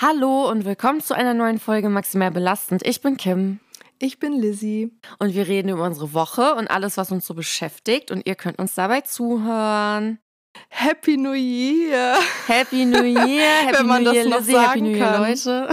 [0.00, 2.86] Hallo und willkommen zu einer neuen Folge Maximal Belastend.
[2.86, 3.60] Ich bin Kim.
[3.98, 4.92] Ich bin Lizzie.
[5.18, 8.10] Und wir reden über unsere Woche und alles, was uns so beschäftigt.
[8.10, 10.18] Und ihr könnt uns dabei zuhören.
[10.68, 12.16] Happy New Year!
[12.46, 13.62] Happy New Year!
[13.66, 15.22] Happy Wenn man New das Year, noch Lizzie, Happy sagen New Year, kann.
[15.22, 15.68] Leute.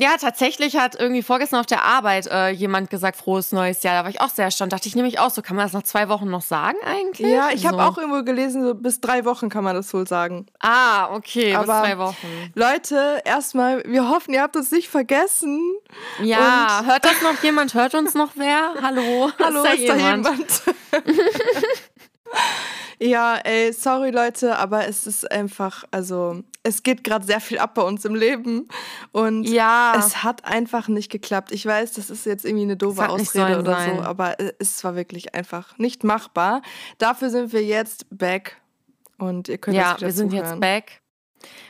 [0.00, 3.96] Ja, tatsächlich hat irgendwie vorgestern auf der Arbeit äh, jemand gesagt, frohes neues Jahr.
[3.96, 4.72] Da war ich auch sehr erstaunt.
[4.72, 7.30] Dachte ich nämlich auch so, kann man das nach zwei Wochen noch sagen eigentlich?
[7.30, 7.82] Ja, ich habe so.
[7.82, 10.46] auch irgendwo gelesen, so bis drei Wochen kann man das wohl sagen.
[10.60, 12.52] Ah, okay, Aber- bis zwei Wochen.
[12.54, 15.60] Leute, erstmal, wir hoffen, ihr habt uns nicht vergessen.
[16.22, 17.74] Ja, hört das noch jemand?
[17.74, 18.72] Hört uns noch wer?
[18.80, 19.30] Hallo?
[19.38, 20.62] Hallo, ist da jemand?
[22.98, 27.74] ja, ey, sorry Leute, aber es ist einfach, also es geht gerade sehr viel ab
[27.74, 28.68] bei uns im Leben
[29.12, 29.94] und Ja.
[29.98, 31.52] es hat einfach nicht geklappt.
[31.52, 33.96] Ich weiß, das ist jetzt irgendwie eine doofe Ausrede oder sein.
[33.96, 36.60] so, aber es war wirklich einfach nicht machbar.
[36.98, 38.60] Dafür sind wir jetzt back
[39.18, 40.46] und ihr könnt Ja, jetzt wieder wir sind zuhören.
[40.50, 41.00] jetzt back.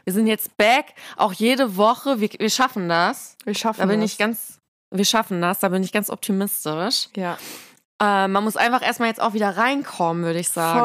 [0.04, 2.20] Wir sind jetzt back, auch jede Woche.
[2.20, 3.37] Wir, wir schaffen das.
[3.45, 4.10] Wir schaffen Da bin das.
[4.13, 4.59] ich ganz,
[4.90, 7.09] wir schaffen das, da bin ich ganz optimistisch.
[7.15, 7.38] ja.
[8.02, 10.80] Äh, man muss einfach erstmal jetzt auch wieder reinkommen, würde ich sagen.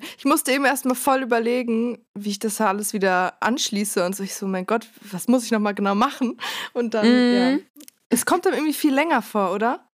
[0.18, 4.22] Ich musste eben erstmal voll überlegen, wie ich das alles wieder anschließe und so.
[4.22, 6.40] Ich so, mein Gott, was muss ich nochmal genau machen?
[6.72, 7.58] Und dann, Mhm.
[7.76, 7.82] ja.
[8.08, 9.88] Es kommt dann irgendwie viel länger vor, oder?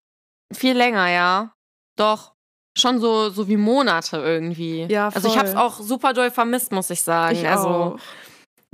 [0.53, 1.53] Viel länger, ja.
[1.97, 2.33] Doch.
[2.79, 4.85] Schon so, so wie Monate irgendwie.
[4.91, 5.39] Ja, Also ich voll.
[5.39, 7.35] habe es auch super doll vermisst, muss ich sagen.
[7.35, 7.99] Ich also, auch.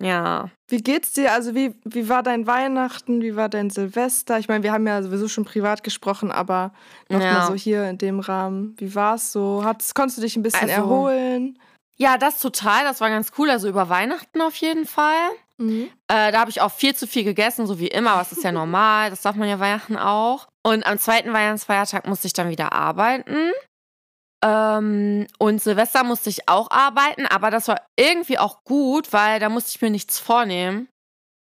[0.01, 0.51] Ja.
[0.69, 1.33] Wie geht's dir?
[1.33, 3.21] Also, wie, wie war dein Weihnachten?
[3.23, 4.39] Wie war dein Silvester?
[4.39, 6.73] Ich meine, wir haben ja sowieso schon privat gesprochen, aber
[7.09, 7.47] nochmal Ja.
[7.47, 8.75] so hier in dem Rahmen.
[8.79, 9.63] Wie war's so?
[9.65, 11.59] Hat's, konntest du dich ein bisschen Also- erholen?
[11.97, 12.85] Ja, das total.
[12.85, 13.51] Das war ganz cool.
[13.51, 15.29] Also über Weihnachten auf jeden Fall.
[15.59, 15.89] Mhm.
[16.09, 18.51] Äh, da habe ich auch viel zu viel gegessen, so wie immer, es ist ja
[18.51, 19.11] normal.
[19.11, 20.49] Das darf man ja Weihnachten auch.
[20.65, 23.53] Und am zweiten Weihnachtsfeiertag musste ich dann wieder arbeiten.
[24.45, 29.49] Ähm, und Silvester musste ich auch arbeiten, aber das war irgendwie auch gut, weil da
[29.49, 30.89] musste ich mir nichts vornehmen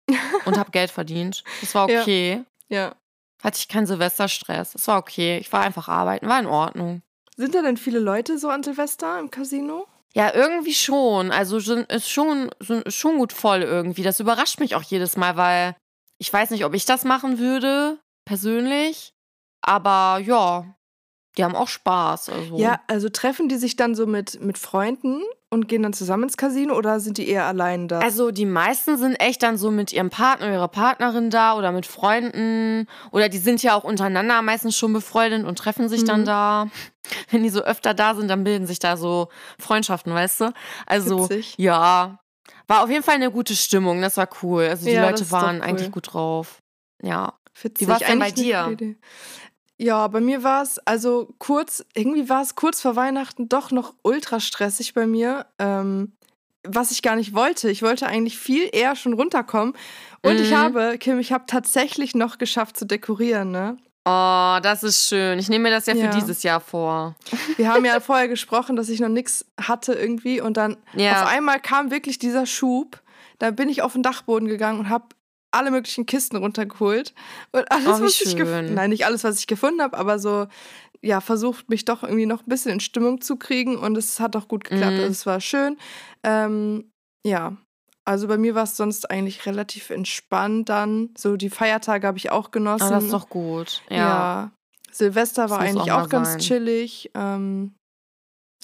[0.45, 1.43] und habe Geld verdient.
[1.61, 2.01] Das war Ja.
[2.03, 2.45] okay.
[2.69, 2.95] Ja.
[3.43, 4.73] Hatte ich keinen Silvesterstress.
[4.73, 5.39] Das war okay.
[5.39, 7.03] Ich war einfach arbeiten, war in Ordnung.
[7.37, 9.87] Sind da denn viele Leute so an Silvester im Casino?
[10.13, 11.31] Ja, irgendwie schon.
[11.31, 14.03] Also ist schon, ist schon gut voll irgendwie.
[14.03, 15.75] Das überrascht mich auch jedes Mal, weil
[16.19, 19.15] ich weiß nicht, ob ich das machen würde, persönlich.
[19.63, 20.67] Aber ja,
[21.39, 22.29] die haben auch Spaß.
[22.31, 22.59] Also.
[22.59, 26.37] Ja, also treffen die sich dann so mit, mit Freunden und gehen dann zusammen ins
[26.37, 28.01] Casino oder sind die eher allein da?
[28.01, 31.87] Also die meisten sind echt dann so mit ihrem Partner, ihrer Partnerin da oder mit
[31.87, 32.87] Freunden.
[33.13, 36.27] Oder die sind ja auch untereinander meistens schon befreundet und treffen sich dann Mhm.
[36.27, 36.67] da.
[37.31, 40.53] Wenn die so öfter da sind, dann bilden sich da so Freundschaften, weißt du?
[40.87, 41.55] Also Witzig.
[41.59, 42.21] ja,
[42.69, 44.03] war auf jeden Fall eine gute Stimmung.
[44.03, 44.65] Das war cool.
[44.65, 45.63] Also die Ja, Leute waren cool.
[45.63, 46.61] eigentlich gut drauf.
[47.03, 47.35] Ja.
[47.63, 47.89] Witzig.
[47.89, 48.95] war's denn bei Eigentlich eine dir?
[49.83, 53.95] Ja, bei mir war es, also kurz, irgendwie war es kurz vor Weihnachten doch noch
[54.03, 55.47] ultra stressig bei mir.
[55.59, 56.13] Ähm,
[56.65, 57.71] was ich gar nicht wollte.
[57.71, 59.75] Ich wollte eigentlich viel eher schon runterkommen.
[60.23, 60.57] Und ich Mhm.
[60.59, 63.79] habe, Kim, ich habe tatsächlich noch geschafft zu dekorieren, ne?
[64.05, 65.39] Oh, das ist schön.
[65.39, 66.11] Ich nehme mir das ja, Ja.
[66.11, 67.17] für dieses Jahr vor.
[67.57, 70.43] Wir haben ja vorher gesprochen, dass ich noch nichts hatte irgendwie.
[70.43, 71.23] Und dann Ja.
[71.23, 73.01] auf einmal kam wirklich dieser Schub.
[73.39, 75.07] Da bin ich auf den Dachboden gegangen und habe
[75.53, 77.15] alle möglichen Kisten runtergeholt.
[77.53, 78.75] Und alles, Oh, was ich gef- schön.
[78.75, 80.47] Nein, nicht alles, was ich gefunden habe, aber so,
[81.03, 83.77] ja, versucht mich doch irgendwie noch ein bisschen in Stimmung zu kriegen.
[83.77, 84.93] Und es hat auch gut geklappt.
[84.95, 85.01] Mhm.
[85.01, 85.77] Also es war schön.
[86.23, 86.91] Ähm,
[87.27, 87.57] ja.
[88.05, 91.11] Also bei mir war es sonst eigentlich relativ entspannt dann.
[91.17, 92.85] So die Feiertage habe ich auch genossen.
[92.85, 93.83] Ah, das ist doch gut.
[93.91, 93.97] Ja.
[93.97, 94.53] Ja.
[94.93, 96.39] Silvester war eigentlich auch auch, ganz sein.
[96.41, 97.11] chillig.
[97.15, 97.75] Ähm,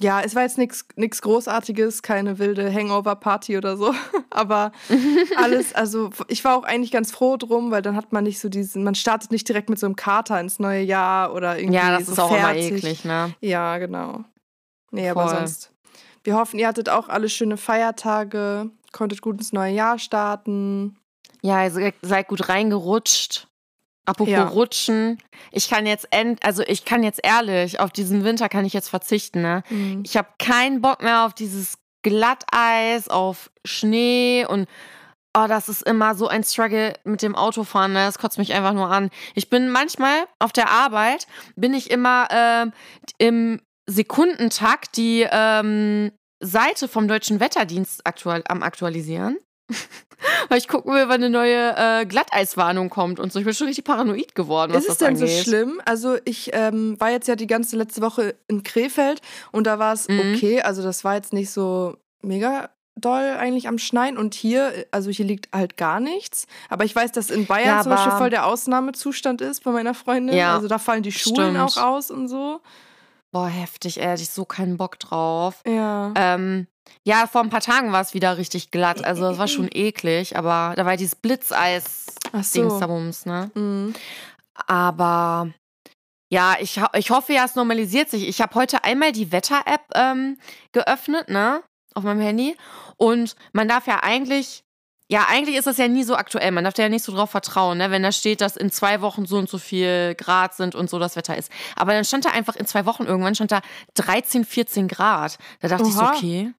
[0.01, 3.95] ja, es war jetzt nichts Großartiges, keine wilde Hangover-Party oder so.
[4.31, 4.73] Aber
[5.37, 8.49] alles, also ich war auch eigentlich ganz froh drum, weil dann hat man nicht so
[8.49, 11.97] diesen, man startet nicht direkt mit so einem Kater ins neue Jahr oder irgendwie Ja,
[11.99, 12.69] das so ist auch fertig.
[12.69, 13.35] immer eklig, ne?
[13.41, 14.25] Ja, genau.
[14.91, 15.37] Nee, aber Voll.
[15.39, 15.73] sonst.
[16.25, 20.97] Wir hoffen, ihr hattet auch alle schöne Feiertage, konntet gut ins neue Jahr starten.
[21.43, 23.47] Ja, ihr seid gut reingerutscht.
[24.07, 24.45] Apropos Ja.
[24.47, 25.19] rutschen.
[25.51, 28.89] Ich kann jetzt end, also ich kann jetzt ehrlich, auf diesen Winter kann ich jetzt
[28.89, 29.63] verzichten, ne?
[29.69, 30.03] Mhm.
[30.05, 34.69] Ich habe keinen Bock mehr auf dieses Glatteis, auf Schnee und
[35.37, 38.07] oh, das ist immer so ein Struggle mit dem Autofahren, ne?
[38.07, 39.11] Das kotzt mich einfach nur an.
[39.35, 41.27] Ich bin manchmal auf der Arbeit,
[41.57, 42.73] bin ich immer ähm,
[43.19, 49.39] im Sekundentakt die ähm, Seite vom Deutschen Wetterdienst aktual am aktualisieren.
[50.49, 53.39] Weil ich gucken will, wann eine neue äh, Glatteiswarnung kommt und so.
[53.39, 55.81] Ich bin schon richtig paranoid geworden, was Ist es das denn so schlimm?
[55.85, 59.21] Also ich ähm, war jetzt ja die ganze letzte Woche in Krefeld
[59.53, 60.21] und da war es Mhm.
[60.35, 60.63] okay.
[60.63, 65.27] Also das war jetzt nicht so mega doll eigentlich am Schneien und hier, also hier
[65.27, 66.47] liegt halt gar nichts.
[66.71, 69.93] Aber ich weiß, dass in Bayern Ja, zum Beispiel voll der Ausnahmezustand ist bei meiner
[69.93, 70.35] Freundin.
[70.35, 71.59] Ja, also da fallen die Schulen stimmt.
[71.61, 72.61] auch aus und so.
[73.33, 75.61] Boah, heftig, ey, hätte ich so keinen Bock drauf.
[75.67, 76.15] Ja.
[76.17, 76.69] Ähm,
[77.05, 79.05] Ja, vor ein paar Tagen war es wieder richtig glatt.
[79.05, 83.31] Also das war schon eklig, aber da war dieses Ach Blitzeis-Dingsabums, so.
[83.31, 83.51] ne?
[83.55, 83.95] Mhm.
[84.67, 85.49] Aber
[86.29, 88.27] ja, ich, ich hoffe ja, es normalisiert sich.
[88.27, 90.39] Ich habe heute einmal die Wetter-App ähm,
[90.73, 91.63] geöffnet, ne?
[91.95, 92.57] Auf meinem Handy.
[92.97, 94.65] Und man darf ja eigentlich,
[95.09, 96.51] ja, eigentlich ist das ja nie so aktuell.
[96.51, 97.93] Man darf da ja nicht so drauf vertrauen, ne?
[97.93, 100.99] Wenn da steht, dass in zwei Wochen so und so viel Grad sind und so
[100.99, 101.53] das Wetter ist.
[101.77, 103.61] Aber dann stand da einfach in zwei Wochen irgendwann stand da
[103.95, 105.39] 13, 14 Grad.
[105.61, 106.15] Da dachte ich so, Oha.
[106.17, 106.53] okay.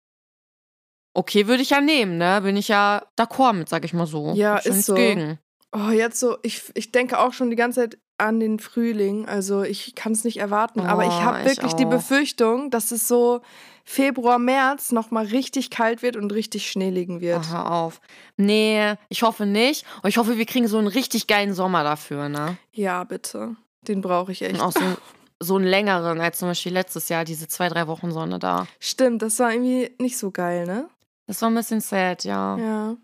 [1.18, 2.42] Okay, würde ich ja nehmen, ne?
[2.44, 4.34] Bin ich ja d'accord mit, sag ich mal so.
[4.36, 4.94] Ja, ist so.
[4.94, 5.40] Gegen.
[5.72, 9.28] Oh, jetzt so, ich, ich denke auch schon die ganze Zeit an den Frühling.
[9.28, 10.81] Also ich kann es nicht erwarten.
[10.81, 11.90] aber ich Oh, habe ich wirklich die auch.
[11.90, 13.42] Befürchtung, dass es so
[13.84, 17.42] Februar, März nochmal richtig kalt wird und richtig Schnee liegen wird.
[17.50, 18.00] Oh, hör auf.
[18.36, 19.86] Nee, ich hoffe nicht.
[20.04, 22.58] Und ich hoffe, wir kriegen so einen richtig geilen Sommer dafür, ne?
[22.74, 23.56] Ja, bitte.
[23.81, 24.54] Den brauche ich echt.
[24.56, 24.81] Und auch so,
[25.40, 28.68] so einen längeren als zum Beispiel letztes Jahr, diese zwei, drei Wochen Sonne da.
[28.80, 30.88] Stimmt, das war irgendwie nicht so geil, ne?
[31.27, 32.57] Das war ein bisschen sad, ja.
[32.57, 32.97] Ja.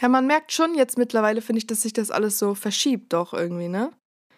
[0.00, 3.34] Ja, man merkt schon jetzt mittlerweile, finde ich, dass sich das alles so verschiebt, doch
[3.34, 3.92] irgendwie, ne?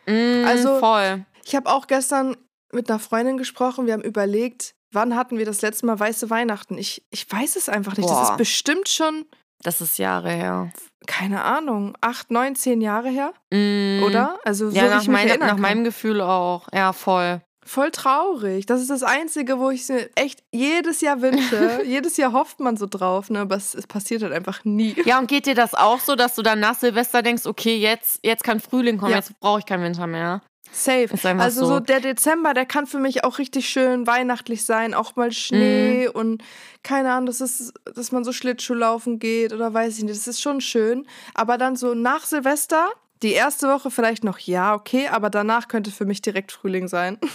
[0.07, 1.25] Mm, Also- voll.
[1.45, 2.37] Ich habe auch gestern
[2.73, 3.87] mit einer Freundin gesprochen.
[3.87, 6.77] Wir haben überlegt, wann hatten wir das letzte Mal weiße Weihnachten?
[6.79, 8.09] Ich, ich weiß es einfach nicht.
[8.09, 8.31] Das Boah.
[8.33, 9.27] ist bestimmt schon,
[9.63, 10.73] Das ist Jahre her.
[11.07, 14.39] keine Ahnung, acht, neun, zehn Jahre her, Mm, oder?
[14.45, 16.67] Also so Ja, nach, ich mich mein, erinnern nach meinem Gefühl auch.
[16.73, 17.41] Ja, voll.
[17.65, 18.67] Voll traurig.
[18.67, 21.83] Das ist das Einzige, wo ich mir echt jedes Jahr wünsche.
[21.87, 23.41] jedes Jahr hofft man so drauf, ne?
[23.41, 24.95] Aber es, es passiert halt einfach nie.
[25.05, 28.21] Ja, und geht dir das auch so, dass du dann nach Silvester denkst, okay, jetzt,
[28.23, 29.19] jetzt kann Frühling kommen, Ja.
[29.19, 30.43] jetzt brauche ich keinen Winter mehr?
[30.75, 31.09] Safe.
[31.39, 31.67] Also so.
[31.75, 35.31] so der Dezember, der kann für mich auch richtig schön weihnachtlich sein, auch mal.
[35.31, 36.43] Schnee und
[36.83, 40.27] keine Ahnung, das ist, dass man so Schlittschuh laufen geht oder weiß ich nicht, das
[40.27, 41.07] ist schon schön.
[41.35, 42.89] Aber dann so nach Silvester,
[43.23, 47.19] die erste Woche vielleicht noch ja, okay, aber danach könnte für mich direkt Frühling sein.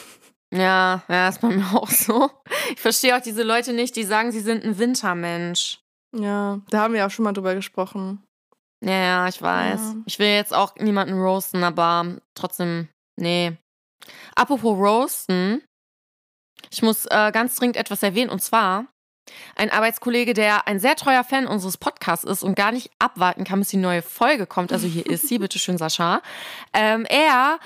[0.52, 2.32] Ja, ja, ist bei mir auch so.
[2.74, 5.80] Ich verstehe auch diese Leute nicht, die sagen, sie sind ein Wintermensch.
[6.16, 8.24] Ja, da haben wir auch schon mal drüber gesprochen.
[8.84, 9.80] Ja, ja, ich weiß.
[9.80, 9.96] Ja.
[10.06, 13.58] Ich will jetzt auch niemanden roasten, aber trotzdem, nee.
[14.36, 15.64] Apropos roasten,
[16.72, 18.86] ich muss äh, ganz dringend etwas erwähnen und zwar
[19.56, 23.60] ein Arbeitskollege, der ein sehr treuer Fan unseres Podcasts ist und gar nicht abwarten kann,
[23.60, 24.72] bis die neue Folge kommt.
[24.72, 26.22] Also hier ist sie, bitteschön, Sascha.
[26.74, 27.60] Ähm, er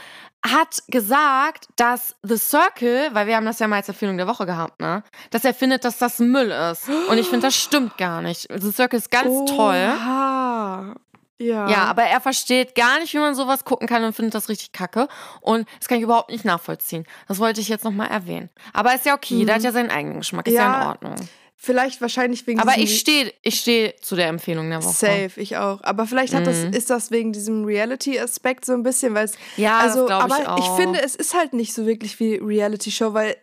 [0.46, 4.46] hat gesagt, dass The Circle, weil wir haben das ja mal als Empfehlung der Woche
[4.46, 6.90] gehabt, ne, dass er findet, dass das Müll ist.
[7.10, 8.48] Und ich finde, das stimmt gar nicht.
[8.54, 9.94] The Circle ist ganz toll.
[9.96, 10.96] Oha.
[11.40, 11.68] Ja.
[11.68, 14.72] Ja, aber er versteht gar nicht, wie man sowas gucken kann und findet das richtig
[14.72, 15.08] kacke.
[15.42, 17.06] Und das kann ich überhaupt nicht nachvollziehen.
[17.28, 18.50] Das wollte ich jetzt nochmal erwähnen.
[18.72, 20.48] Aber ist ja okay, jeder hat ja seinen eigenen Geschmack.
[20.48, 21.30] Ist ja, Ja, in Ordnung.
[21.66, 24.94] Vielleicht wahrscheinlich wegen Aber ich stehe ich steh zu der Empfehlung der Woche.
[24.94, 25.82] Safe, ich auch.
[25.84, 26.74] Aber vielleicht hat das, Mhm.
[26.74, 29.34] ist das wegen diesem Reality-Aspekt so ein bisschen, weil es.
[29.56, 30.76] Ja, also, das glaube ich aber auch.
[30.78, 33.38] finde, es ist halt nicht so wirklich wie Reality-Show, weil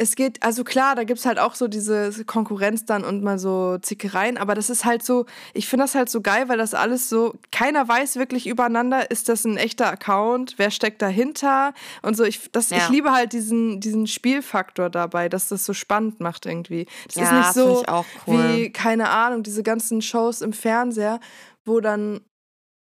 [0.00, 3.38] es geht, also klar, da gibt es halt auch so diese Konkurrenz dann und mal
[3.38, 6.72] so Zickereien, aber das ist halt so, ich finde das halt so geil, weil das
[6.72, 12.16] alles so, keiner weiß wirklich übereinander, ist das ein echter Account, wer steckt dahinter und
[12.16, 12.22] so.
[12.24, 12.76] Ich, das, Ja.
[12.78, 16.86] ich liebe halt diesen, diesen Spielfaktor dabei, dass das so spannend macht irgendwie.
[17.08, 17.84] Das Ja, ist nicht so
[18.26, 18.60] cool.
[18.60, 21.18] wie, keine Ahnung, diese ganzen Shows im Fernseher,
[21.64, 22.20] wo dann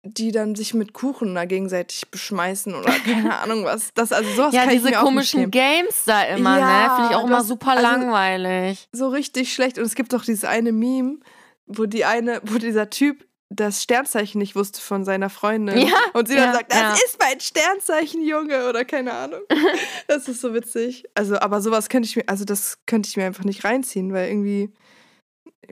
[0.03, 3.93] die dann sich mit Kuchen da gegenseitig beschmeißen oder keine Ahnung was.
[3.95, 5.51] Das, also sowas Ja, kann ich diese mir auch nicht komischen.
[5.51, 6.95] Games da immer, Ja, ne?
[6.97, 8.89] Finde ich auch immer das- super also- langweilig.
[8.93, 9.79] So richtig schlecht.
[9.79, 11.19] Und es gibt doch dieses eine Meme,
[11.67, 15.77] wo die eine, wo dieser Typ das Sternzeichen nicht wusste von seiner Freundin.
[15.77, 16.93] Ja, und sie dann ja, sagt, das ja.
[17.05, 19.41] ist mein Sternzeichen, Junge, oder keine Ahnung.
[20.07, 21.05] das ist so witzig.
[21.15, 24.29] Also, aber sowas könnte ich mir, also das könnte ich mir einfach nicht reinziehen, weil
[24.29, 24.71] irgendwie,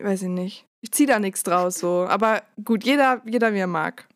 [0.00, 0.66] weiß ich nicht.
[0.80, 2.04] Ich ziehe da nichts draus so.
[2.08, 4.06] Aber gut, jeder, jeder wie er mag.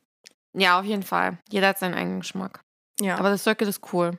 [0.55, 1.39] Ja, auf jeden Fall.
[1.51, 2.63] Jeder hat seinen eigenen Geschmack.
[3.01, 3.17] Ja.
[3.19, 4.19] Aber The Circle ist cool.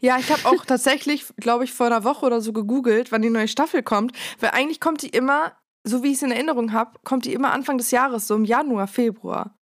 [0.00, 3.30] Ja, ich habe auch tatsächlich, glaube ich, vor einer Woche oder so gegoogelt, wann die
[3.30, 4.16] neue Staffel kommt.
[4.40, 7.52] Weil eigentlich kommt die immer, so wie ich es in Erinnerung habe, kommt die immer
[7.52, 9.58] Anfang des Jahres, so im Januar, Februar.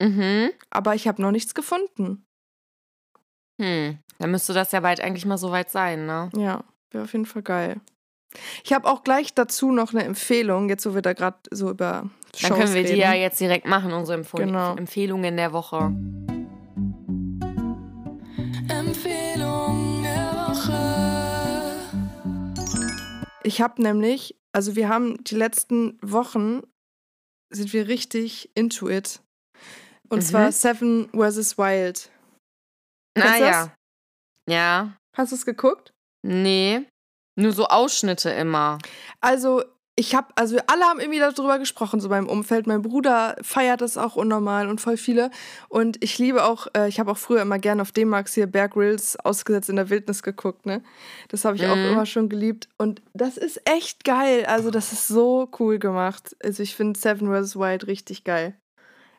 [0.00, 0.50] Mhm.
[0.70, 2.26] Aber ich habe noch nichts gefunden.
[3.60, 3.98] Hm.
[4.18, 6.30] Dann müsste das ja bald eigentlich mal soweit sein, ne?
[6.36, 7.80] Ja, wäre auf jeden Fall geil.
[8.64, 12.10] Ich habe auch gleich dazu noch eine Empfehlung, jetzt wo wir da gerade so über
[12.36, 12.94] Shows Dann können wir reden.
[12.94, 14.74] die ja jetzt direkt machen, unsere Empf Genau.
[14.76, 15.92] Empfehlungen der Woche.
[18.68, 20.80] Empfehlung der Woche.
[23.42, 26.62] Ich habe nämlich, also wir haben die letzten Wochen,
[27.52, 29.20] sind wir richtig into it.
[30.08, 30.22] Und Mhm.
[30.22, 31.56] zwar Seven vs.
[31.58, 32.10] Wild.
[33.16, 33.74] Naja.
[34.48, 34.96] Ja.
[35.16, 35.92] Hast du es geguckt?
[36.26, 36.86] Nee.
[37.36, 38.78] Nur so Ausschnitte immer.
[39.20, 39.62] Also,
[39.96, 42.66] ich habe, also alle haben irgendwie darüber gesprochen, so beim Umfeld.
[42.66, 45.30] Mein Bruder feiert das auch unnormal und voll viele.
[45.68, 48.68] Und ich liebe auch, äh, ich habe auch früher immer gerne auf D-Max hier Bear
[48.68, 50.82] Grylls ausgesetzt in der Wildnis geguckt, ne?
[51.28, 51.92] Das habe ich auch Mhm.
[51.92, 52.68] immer schon geliebt.
[52.76, 54.44] Und das ist echt geil.
[54.46, 56.36] Also, das ist so cool gemacht.
[56.42, 57.54] Also, ich finde Seven vs.
[57.56, 58.56] Wild richtig geil.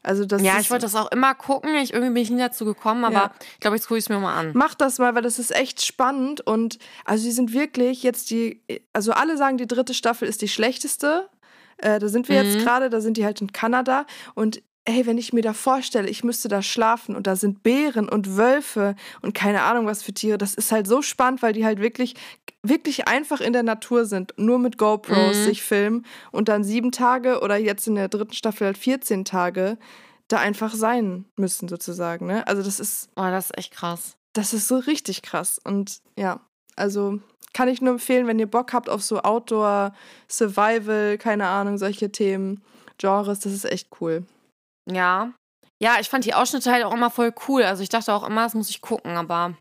[0.05, 1.75] Also, das ja, ich wollte das auch immer gucken.
[1.75, 3.31] Ich, irgendwie bin ich nie dazu gekommen, aber Ja.
[3.53, 4.51] ich glaube, jetzt gucke ich es mir mal an.
[4.53, 8.61] Mach das mal, weil das ist echt spannend und also die sind wirklich jetzt die,
[8.93, 11.29] also alle sagen, die dritte Staffel ist die schlechteste.
[11.77, 12.63] Äh, da sind wir jetzt Mhm.
[12.63, 16.23] gerade, da sind die halt in Kanada und ey, wenn ich mir da vorstelle, ich
[16.23, 20.37] müsste da schlafen und da sind Bären und Wölfe und keine Ahnung was für Tiere,
[20.37, 22.13] das ist halt so spannend, weil die halt wirklich,
[22.69, 25.43] wirklich einfach in der Natur sind, nur mit GoPros Mhm.
[25.43, 29.77] sich filmen und dann sieben Tage oder jetzt in der dritten Staffel halt 14 Tage
[30.27, 32.25] da einfach sein müssen sozusagen.
[32.25, 32.45] Ne?
[32.47, 34.15] Also das ist Oh, das ist echt krass.
[34.33, 35.59] das ist so richtig krass.
[35.63, 36.39] Und ja,
[36.75, 37.19] also
[37.53, 39.93] kann ich nur empfehlen, wenn ihr Bock habt auf so Outdoor,
[40.29, 42.61] Survival, keine Ahnung, solche Themen,
[42.97, 44.25] Genres, das ist echt cool.
[44.89, 45.31] Ja.
[45.81, 47.63] Ja, ich fand die Ausschnitte halt auch immer voll cool.
[47.63, 49.55] Also ich dachte auch immer, das muss ich gucken, aber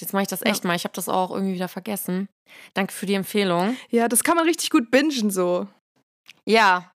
[0.00, 0.46] jetzt mache ich das Ja.
[0.50, 0.74] echt mal.
[0.76, 2.28] Ich habe das auch irgendwie wieder vergessen.
[2.74, 3.76] Danke für die Empfehlung.
[3.90, 5.66] Ja, das kann man richtig gut bingen so.
[6.44, 6.90] Ja.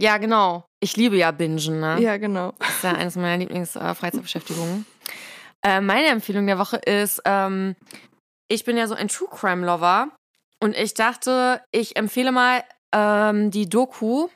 [0.00, 0.64] Ja, genau.
[0.82, 2.00] Ich liebe ja Bingen, ne?
[2.00, 2.52] Ja, genau.
[2.58, 4.86] Das ist ja eines meiner Lieblings-Freizeitbeschäftigungen.
[5.62, 7.76] Äh, meine Empfehlung der Woche ist, ähm,
[8.48, 10.08] ich bin ja so ein True Crime Lover
[10.58, 12.64] und ich dachte, ich empfehle mal
[12.94, 14.28] ähm, die Doku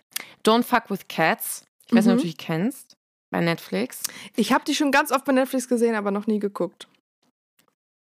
[0.45, 1.65] Don't Fuck with Cats.
[1.87, 2.19] Ich weiß nicht, Mhm.
[2.19, 2.93] ob du die kennst.
[3.31, 4.03] Bei Netflix.
[4.37, 6.89] Ich habe die schon ganz oft bei Netflix gesehen, aber noch nie geguckt.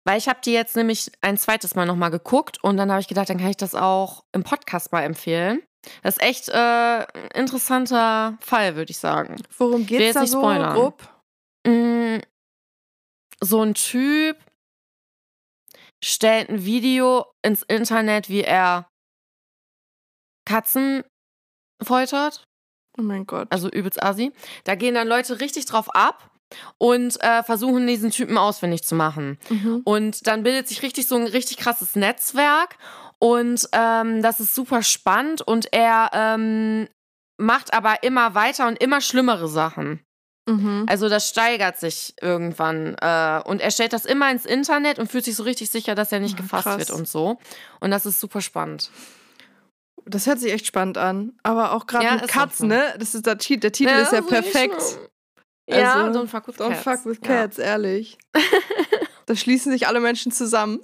[0.04, 3.08] Weil ich habe die jetzt nämlich ein zweites Mal nochmal geguckt und dann habe ich
[3.08, 5.62] gedacht, dann kann ich das auch im Podcast mal empfehlen.
[6.04, 9.36] Das ist echt äh, ein interessanter Fall, würde ich sagen.
[9.58, 10.74] Worum geht's jetzt da nicht so spoilern.
[10.76, 11.08] grob?
[11.68, 12.18] Mm,
[13.42, 14.38] So ein Typ
[16.04, 18.88] stellt ein Video ins Internet, wie er
[20.46, 21.04] Katzen
[21.82, 22.44] foltert.
[22.98, 23.48] Oh mein Gott.
[23.52, 24.32] Also übelst assi.
[24.64, 26.31] Da gehen dann Leute richtig drauf ab
[26.78, 29.38] und äh, versuchen diesen Typen ausfindig zu machen.
[29.50, 29.82] Mhm.
[29.84, 32.78] Und dann bildet sich richtig so ein richtig krasses Netzwerk.
[33.20, 35.42] Und ähm, das ist super spannend.
[35.42, 36.88] Und er ähm,
[37.38, 40.00] macht aber immer weiter und immer schlimmere Sachen.
[40.50, 40.86] Mhm.
[40.90, 42.96] Also das steigert sich irgendwann.
[43.00, 46.12] Äh, und er stellt das immer ins Internet und fühlt sich so richtig sicher, dass
[46.12, 46.78] er nicht Ah, gefasst krass.
[46.80, 47.38] wird und so.
[47.80, 48.90] Und das ist super spannend.
[50.06, 51.34] Das hört sich echt spannend an.
[51.44, 52.76] Aber auch gerade Ja, mit Katzen, so.
[52.76, 52.84] ne?
[52.98, 54.82] Das ist der, der Titel ist ja so perfekt.
[55.80, 56.84] Ja, Also, don't fuck with Don't cats.
[56.84, 57.28] fuck with Ja.
[57.28, 58.18] cats, ehrlich.
[59.26, 60.80] da schließen sich alle Menschen zusammen.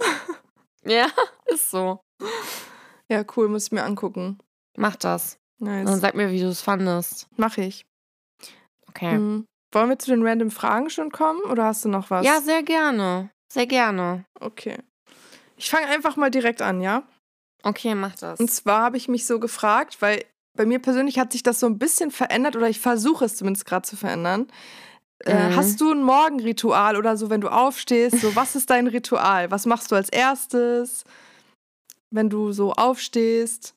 [0.84, 1.08] Ja,
[1.48, 2.00] ist so.
[3.10, 4.39] Ja, cool, muss ich mir angucken.
[4.77, 5.38] Mach das.
[5.60, 6.00] Und dann Nice.
[6.01, 7.27] sag mir, wie du es fandest.
[7.38, 7.86] Mach ich.
[8.89, 9.17] Okay.
[9.17, 9.46] Mhm.
[9.74, 12.25] Wollen wir zu den random Fragen schon kommen oder hast du noch was?
[12.25, 13.29] Ja, sehr gerne.
[13.51, 14.25] Sehr gerne.
[14.39, 14.77] Okay.
[15.58, 17.03] Ich fange einfach mal direkt an, ja?
[17.63, 18.39] Okay, mach das.
[18.39, 20.24] Und zwar habe ich mich so gefragt, weil
[20.58, 23.66] bei mir persönlich hat sich das so ein bisschen verändert oder ich versuche es zumindest
[23.66, 24.48] gerade zu verändern.
[25.26, 25.56] Äh, Mhm.
[25.56, 28.22] hast du ein Morgenritual oder so, wenn du aufstehst?
[28.22, 29.50] So, was ist dein Ritual?
[29.52, 31.06] Was machst du als erstes,
[32.12, 33.74] wenn du so aufstehst?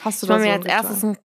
[0.00, 1.18] Hast du Ich da so mir ein jetzt erstes ein,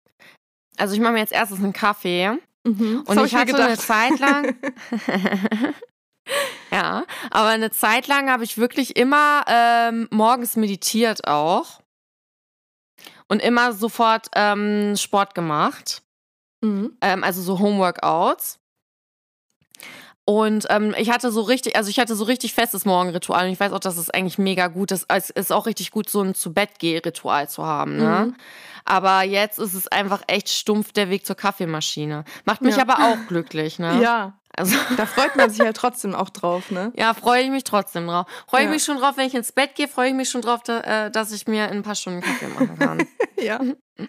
[0.77, 3.03] also ich mache mir jetzt erstes einen Kaffee Mhm.
[3.07, 4.57] und ich mir hatte eine Zeit lang
[6.73, 11.81] ja, aber eine Zeit lang habe ich wirklich immer ähm, morgens meditiert auch
[13.29, 16.03] und immer sofort ähm, Sport gemacht,
[16.61, 16.97] mhm.
[17.01, 18.59] ähm, also so Homeworkouts.
[20.29, 23.59] Und ähm, ich hatte so richtig, also ich hatte so richtig festes Morgenritual und ich
[23.59, 25.07] weiß auch, dass es eigentlich mega gut ist.
[25.09, 28.27] Es ist auch richtig gut, so ein zu Bett Ritual zu haben, ne?
[28.27, 28.37] Mhm.
[28.85, 32.25] Aber jetzt ist es einfach echt stumpf der Weg zur Kaffeemaschine.
[32.45, 32.83] Macht mich Ja.
[32.83, 34.03] aber auch glücklich, ne?
[34.03, 36.93] Ja, Also da freut man sich ja trotzdem auch drauf, ne?
[36.95, 38.27] ja, freue ich mich trotzdem drauf.
[38.49, 38.73] Freue ich Ja.
[38.75, 41.33] mich schon drauf, wenn ich ins Bett gehe, freue ich mich schon drauf, äh, dass
[41.33, 43.07] ich mir in ein paar Stunden Kaffee machen kann.
[43.41, 43.61] Ja.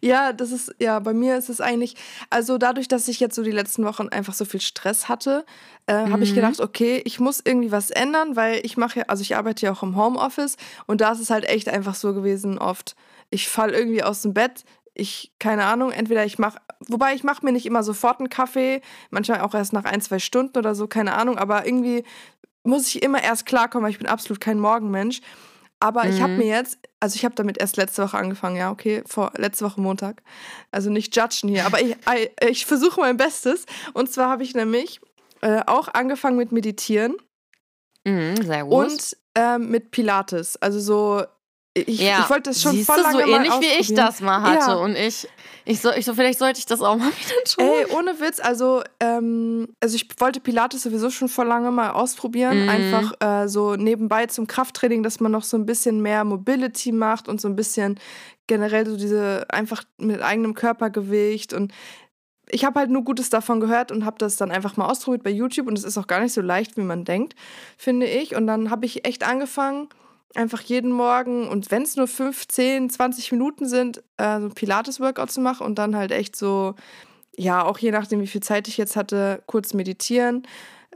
[0.00, 1.96] Ja, das ist, ja, bei mir ist es eigentlich,
[2.30, 5.44] also dadurch, dass ich jetzt so die letzten Wochen einfach so viel Stress hatte,
[5.86, 6.36] äh, habe ich Mhm.
[6.36, 9.72] gedacht, okay, ich muss irgendwie was ändern, weil ich mache ja, also ich arbeite ja
[9.72, 12.94] auch im Homeoffice und da ist es halt echt einfach so gewesen oft,
[13.30, 14.64] ich falle irgendwie aus dem Bett,
[14.94, 18.80] ich, keine Ahnung, entweder ich mache, wobei ich mache mir nicht immer sofort einen Kaffee,
[19.10, 22.04] manchmal auch erst nach ein, zwei Stunden oder so, keine Ahnung, aber irgendwie
[22.62, 25.20] muss ich immer erst klarkommen, weil ich bin absolut kein Morgenmensch.
[25.80, 26.38] Aber ich habe Mhm.
[26.38, 29.80] mir jetzt, also ich habe damit erst letzte Woche angefangen, ja, okay, vor letzte Woche
[29.80, 30.22] Montag.
[30.72, 31.96] Also nicht judgen hier, aber ich,
[32.48, 33.64] ich versuche mein Bestes.
[33.94, 35.00] Und zwar habe ich nämlich
[35.40, 37.16] äh, auch angefangen mit Meditieren
[38.04, 38.72] Mhm, sehr gut.
[38.86, 40.56] und ähm, mit Pilates.
[40.56, 41.24] Also so,
[41.86, 42.20] ich, Ja.
[42.20, 44.40] ich wollte das schon Siehst voll du, lange so mal ähnlich wie ich das mal
[44.42, 44.70] hatte.
[44.70, 44.74] Ja.
[44.76, 45.28] Und ich,
[45.64, 47.64] ich so, ich so, vielleicht sollte ich das auch mal wieder tun.
[47.64, 52.64] Ey, ohne Witz, also, ähm, also ich wollte Pilates sowieso schon vor lange mal ausprobieren.
[52.64, 52.68] Mhm.
[52.68, 57.28] Einfach äh, so nebenbei zum Krafttraining, dass man noch so ein bisschen mehr Mobility macht
[57.28, 57.98] und so ein bisschen
[58.46, 61.72] generell so diese einfach mit eigenem Körpergewicht und
[62.50, 65.30] ich habe halt nur Gutes davon gehört und habe das dann einfach mal ausprobiert bei
[65.30, 67.34] YouTube und es ist auch gar nicht so leicht, wie man denkt,
[67.76, 68.34] finde ich.
[68.36, 69.88] Und dann habe ich echt angefangen,
[70.34, 74.52] einfach jeden Morgen und wenn es nur 5, 10, 20 Minuten sind, äh, so ein
[74.54, 76.74] Pilates-Workout zu machen und dann halt echt so,
[77.36, 80.46] ja, auch je nachdem, wie viel Zeit ich jetzt hatte, kurz meditieren.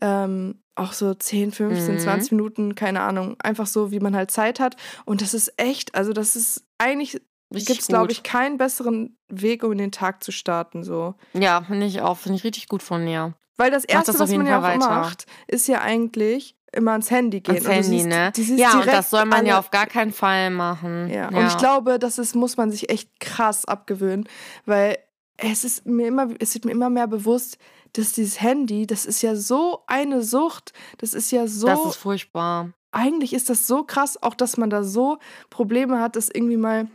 [0.01, 1.99] Ähm, auch so 10, 15, Mhm.
[2.01, 3.37] 20 Minuten, keine Ahnung.
[3.43, 4.77] Einfach so, wie man halt Zeit hat.
[5.05, 7.21] Und das ist echt, also das ist eigentlich,
[7.51, 10.83] gibt es, glaube ich, keinen besseren Weg, um in den Tag zu starten.
[10.83, 11.15] So.
[11.35, 12.17] Ja, finde ich auch.
[12.19, 13.35] Finde ich richtig gut von dir.
[13.59, 14.79] Weil das Erste, das was man ja auch weiter.
[14.89, 17.55] macht, ist ja eigentlich immer ans Handy gehen.
[17.57, 18.33] Ans Handy, siehst- ne?
[18.59, 21.09] Ja, und das soll man ja auf gar keinen Fall machen.
[21.11, 21.29] Ja.
[21.29, 24.29] und ich glaube, das ist, muss man sich echt krass abgewöhnen,
[24.67, 24.99] weil
[25.37, 27.59] es ist mir immer, es wird mir immer mehr bewusst,
[27.95, 31.97] dass dieses Handy, das ist ja so eine Sucht, das ist ja so, das ist
[31.97, 32.71] furchtbar.
[32.91, 35.19] eigentlich ist das so krass, auch dass man da so
[35.51, 36.87] Probleme hat, das irgendwie mal,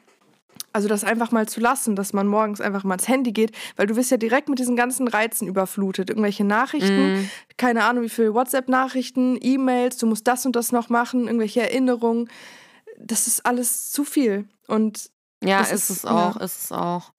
[0.78, 3.88] also das einfach mal zu lassen, dass man morgens einfach mal ins Handy geht, weil
[3.88, 7.30] du wirst ja direkt mit diesen ganzen Reizen überflutet, irgendwelche Nachrichten, Mhm.
[7.58, 12.30] keine Ahnung, wie viele WhatsApp-Nachrichten, E-Mails, du musst das und das noch machen, irgendwelche Erinnerungen.
[13.00, 14.48] Das ist alles zu viel.
[14.68, 15.10] Und,
[15.44, 16.44] Ja, ist ist- es auch, ja.
[16.46, 17.12] ist es auch.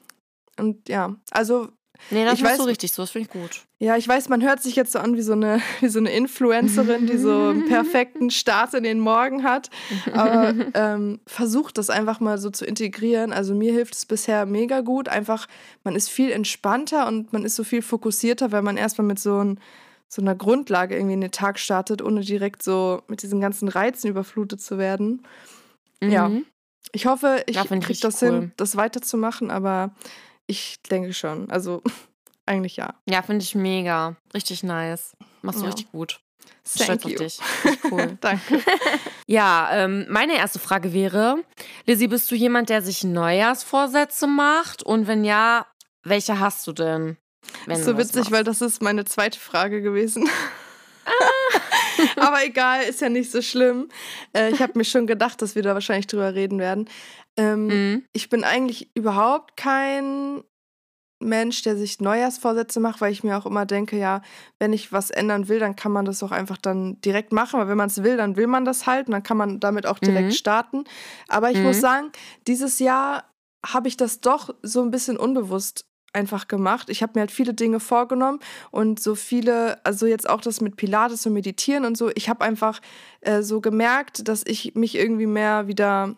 [0.58, 1.68] und ja, also,
[2.10, 3.62] Nee, das Ich ist weiß- so richtig so, das finde ich gut.
[3.78, 6.10] ja, ich weiß, man hört sich jetzt so an wie so eine, wie so eine
[6.10, 9.70] Influencerin, die so einen perfekten Start in den Morgen hat.
[10.12, 13.32] Aber ähm, versucht das einfach mal so zu integrieren.
[13.32, 15.08] Also mir hilft es bisher mega gut.
[15.08, 15.46] Einfach,
[15.84, 19.42] man ist viel entspannter und man ist so viel fokussierter, weil man erstmal mit so,
[19.42, 19.60] ein,
[20.08, 24.08] so einer Grundlage irgendwie in den Tag startet, ohne direkt so mit diesen ganzen Reizen
[24.08, 25.22] überflutet zu werden.
[26.02, 26.28] Ja.
[26.28, 26.44] Mhm.
[26.92, 28.30] Ich hoffe, ich Ja, kriege das cool.
[28.30, 29.90] hin, das weiterzumachen, aber
[30.48, 31.48] ich denke schon.
[31.50, 31.82] Also
[32.46, 32.94] eigentlich ja.
[33.08, 34.16] Ja, finde ich mega.
[34.34, 35.16] Richtig nice.
[35.42, 35.70] Machst du Ja.
[35.70, 36.18] richtig gut.
[36.76, 37.10] Thank Stolz you.
[37.10, 37.38] auf dich.
[37.90, 38.18] Cool.
[38.20, 38.60] Danke.
[39.26, 41.36] Ja, ähm, meine erste Frage wäre,
[41.86, 44.82] Lizzie, bist du jemand, der sich Neujahrsvorsätze macht?
[44.82, 45.66] Und wenn ja,
[46.02, 47.16] welche hast du denn?
[47.66, 48.30] Wenn ist so das witzig, machst?
[48.32, 50.28] weil das ist meine zweite Frage gewesen.
[52.16, 53.88] Aber egal, ist ja nicht so schlimm.
[54.32, 56.88] Äh, ich habe mir schon gedacht, dass wir da wahrscheinlich drüber reden werden.
[57.36, 58.04] Ähm, Mhm.
[58.12, 60.42] Ich bin eigentlich überhaupt kein
[61.20, 64.22] Mensch, der sich Neujahrsvorsätze macht, weil ich mir auch immer denke, ja,
[64.61, 67.58] wenn ich was ändern will, dann kann man das auch einfach dann direkt machen.
[67.58, 69.87] Weil wenn man es will, dann will man das halt und dann kann man damit
[69.87, 70.37] auch direkt Mhm.
[70.37, 70.84] starten.
[71.26, 71.64] Aber ich Mhm.
[71.64, 72.12] muss sagen,
[72.46, 73.24] dieses Jahr
[73.66, 76.88] habe ich das doch so ein bisschen unbewusst einfach gemacht.
[76.90, 78.40] Ich habe mir halt viele Dinge vorgenommen
[78.71, 82.44] und so viele, also jetzt auch das mit Pilates und Meditieren und so, ich habe
[82.44, 82.81] einfach
[83.21, 86.14] äh, so gemerkt, dass ich mich irgendwie mehr wieder,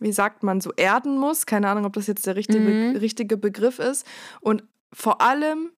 [0.00, 1.46] wie sagt man, so erden muss.
[1.46, 2.96] Keine Ahnung, ob das jetzt der richtige, Mhm.
[2.96, 4.06] richtige Begriff ist.
[4.40, 5.70] Und vor allem,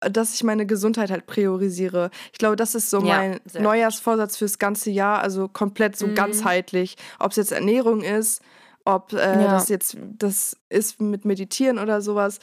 [0.00, 2.10] dass ich meine Gesundheit halt priorisiere.
[2.32, 3.40] Ich glaube, das ist so Ja, mein.
[3.58, 6.14] Neujahrsvorsatz fürs ganze Jahr, also komplett so Mhm.
[6.14, 6.96] ganzheitlich.
[7.18, 8.42] Ob es jetzt Ernährung ist,
[8.84, 9.48] ob äh, Ja.
[9.48, 12.38] das jetzt das ist mit Meditieren oder sowas.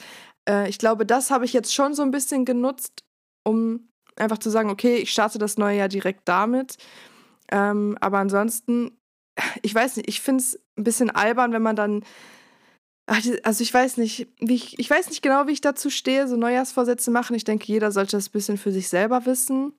[0.48, 3.04] Äh, ich glaube, das habe ich jetzt schon so ein bisschen genutzt,
[3.44, 6.76] um einfach zu sagen, okay, ich starte das neue Jahr direkt damit.
[7.50, 8.96] Ähm, aber ansonsten,
[9.62, 12.04] ich weiß nicht, ich finde es ein bisschen albern, wenn man dann.
[13.22, 16.26] Die- Also ich weiß nicht, wie ich, ich weiß nicht genau, wie ich dazu stehe,
[16.26, 17.36] so Neujahrsvorsätze machen.
[17.36, 19.74] Ich denke, jeder sollte das ein bisschen für sich selber wissen.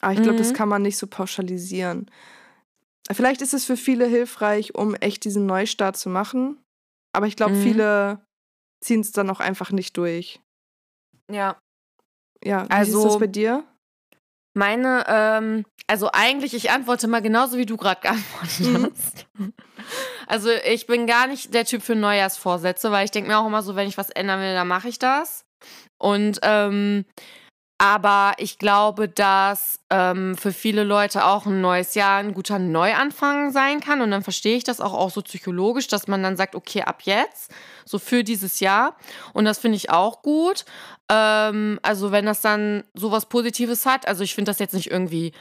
[0.00, 0.56] Aber ich glaube, das Mhm.
[0.56, 2.10] kann man nicht so pauschalisieren.
[3.12, 6.58] Vielleicht ist es für viele hilfreich, um echt diesen Neustart zu machen.
[7.12, 7.60] Aber ich glaube, Mhm.
[7.60, 8.20] viele
[8.80, 10.40] ziehen es dann auch einfach nicht durch.
[11.30, 11.56] Ja.
[12.42, 13.64] Ja, wie Also- ist das bei dir?
[14.52, 19.26] Meine, ähm, also eigentlich, ich antworte mal genauso, wie du gerade geantwortet hast.
[20.26, 23.62] Also ich bin gar nicht der Typ für Neujahrsvorsätze, weil ich denke mir auch immer
[23.62, 25.44] so, wenn ich was ändern will, dann mache ich das.
[25.98, 27.04] Und ähm,
[27.78, 33.50] aber ich glaube, dass ähm, für viele Leute auch ein neues Jahr ein guter Neuanfang
[33.50, 34.02] sein kann.
[34.02, 37.02] Und dann verstehe ich das auch, auch so psychologisch, dass man dann sagt, okay, ab
[37.02, 37.50] jetzt,
[37.90, 38.96] so für dieses Jahr.
[39.32, 40.64] Und das finde ich auch gut.
[41.10, 45.32] Ähm, also wenn das dann sowas Positives hat, also ich finde das jetzt nicht irgendwie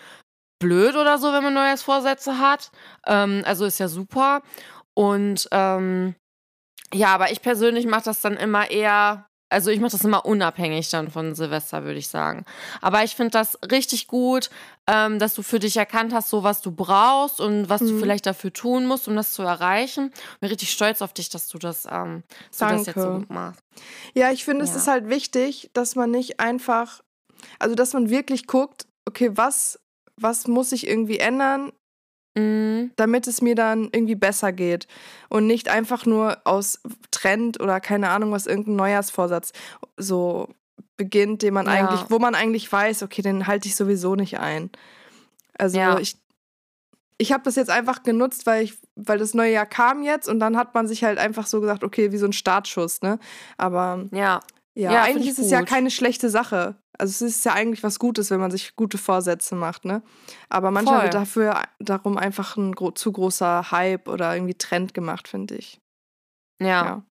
[0.59, 2.71] blöd oder so, wenn man Neujahrsvorsätze hat.
[3.07, 4.41] Ähm, also ist ja super.
[4.93, 6.15] Und ähm,
[6.93, 10.89] ja, aber ich persönlich mache das dann immer eher, also ich mache das immer unabhängig
[10.89, 12.45] dann von Silvester, würde ich sagen.
[12.81, 14.49] Aber ich finde das richtig gut,
[14.87, 17.99] ähm, dass du für dich erkannt hast, so was du brauchst und was du Mhm.
[17.99, 20.11] vielleicht dafür tun musst, um das zu erreichen.
[20.39, 23.19] Bin richtig stolz auf dich, dass du das, ähm, dass du das jetzt so Danke.
[23.19, 23.61] gut machst.
[24.13, 24.77] Ja, ich finde, es Ja.
[24.77, 27.01] ist halt wichtig, dass man nicht einfach,
[27.59, 29.79] also dass man wirklich guckt, okay, was,
[30.17, 31.71] was muss ich irgendwie ändern,
[32.35, 32.91] Mhm.
[32.95, 34.87] damit es mir dann irgendwie besser geht
[35.29, 36.79] und nicht einfach nur aus
[37.11, 39.51] Trend oder keine Ahnung was irgendein Neujahrsvorsatz
[39.97, 40.47] so
[40.95, 41.73] beginnt, den man Ja.
[41.73, 44.69] eigentlich, wo man eigentlich weiß, okay, den halte ich sowieso nicht ein.
[45.57, 45.97] Also Ja.
[45.99, 46.17] ich
[47.21, 50.39] ich habe das jetzt einfach genutzt, weil ich weil das neue Jahr kam jetzt und
[50.39, 53.17] dann hat man sich halt einfach so gesagt, okay, wie so ein Startschuss, ne?
[53.57, 54.39] Aber Ja.
[54.75, 56.75] ja, Ja, eigentlich ich ist es ja keine schlechte Sache.
[56.99, 60.01] Also es ist ja eigentlich was Gutes, wenn man sich gute Vorsätze macht, ne?
[60.49, 61.03] Aber manchmal Voll.
[61.05, 65.79] wird dafür darum einfach ein gro zu großer Hype oder irgendwie Trend gemacht, finde ich.
[66.61, 66.67] ja.
[66.85, 67.03] Ja.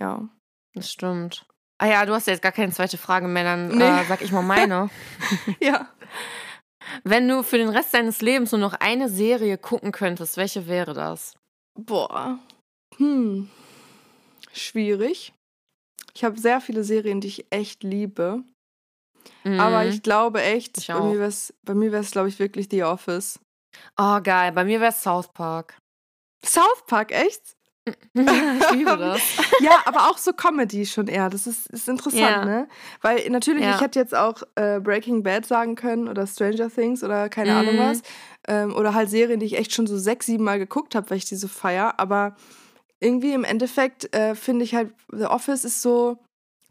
[0.00, 0.28] Ja.
[0.74, 1.46] Das stimmt.
[1.78, 3.84] Ah ja, du hast ja jetzt gar keine zweite Frage mehr, dann Nee.
[3.84, 4.88] äh, sag ich mal meine.
[5.60, 5.88] Ja.
[7.04, 10.94] Wenn du für den Rest deines Lebens nur noch eine Serie gucken könntest, welche wäre
[10.94, 11.34] das?
[11.78, 12.38] Boah.
[12.96, 13.48] Hm.
[14.52, 15.32] Schwierig.
[16.14, 18.42] Ich habe sehr viele Serien, die ich echt liebe.
[19.44, 19.90] Aber Mhm.
[19.90, 21.00] ich glaube echt, Ich bei
[21.74, 23.38] mir wäre es, glaube ich, wirklich The Office.
[23.98, 24.52] Oh, geil.
[24.52, 25.76] Bei mir wäre es South Park.
[26.44, 27.40] South Park, echt?
[28.14, 29.20] ich liebe das.
[29.60, 31.28] ja, aber auch so Comedy schon eher.
[31.30, 32.44] Das ist, ist interessant, Ja.
[32.44, 32.68] ne?
[33.00, 33.74] Weil natürlich, Ja.
[33.74, 37.74] ich hätte jetzt auch äh, Breaking Bad sagen können oder Stranger Things oder keine Ahnung
[37.76, 37.78] Mhm.
[37.78, 38.02] was.
[38.46, 41.16] Ähm, oder halt Serien, die ich echt schon so sechs, sieben Mal geguckt habe, weil
[41.18, 41.94] ich die so feier.
[41.98, 42.36] Aber
[43.00, 46.18] irgendwie im Endeffekt äh, finde ich halt, The Office ist so